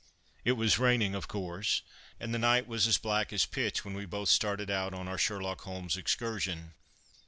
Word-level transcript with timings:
It 0.43 0.53
was 0.53 0.79
raining, 0.79 1.13
of 1.13 1.27
course, 1.27 1.83
and 2.19 2.33
the 2.33 2.39
night 2.39 2.65
was 2.65 2.87
as 2.87 2.97
black 2.97 3.31
as 3.31 3.45
pitch 3.45 3.85
when 3.85 3.93
we 3.93 4.07
both 4.07 4.29
started 4.29 4.71
out 4.71 4.95
on 4.95 5.07
our 5.07 5.19
Sherlock 5.19 5.61
Holmes 5.61 5.95
excursion. 5.95 6.73